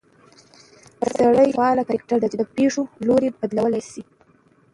سړى 1.13 1.43
يو 1.47 1.55
فعال 1.57 1.77
کرکټر 1.89 2.17
دى، 2.21 2.27
چې 2.31 2.37
د 2.39 2.43
پېښو 2.55 2.83
لورى 3.07 3.29
بدلولى 3.39 3.81
شي 3.91 4.03